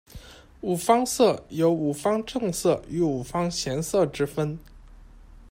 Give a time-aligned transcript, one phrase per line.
[0.61, 4.57] 五方色有五方正色与五方闲色之分。